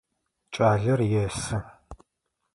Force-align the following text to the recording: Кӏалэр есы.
Кӏалэр 0.53 0.99
есы. 1.23 1.57